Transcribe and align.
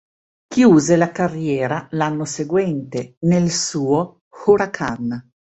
Chiuse 0.51 0.95
la 0.95 1.11
carriera 1.11 1.87
l'anno 1.91 2.25
seguente 2.25 3.17
nel 3.19 3.51
"suo" 3.51 4.21
Huracán. 4.47 5.29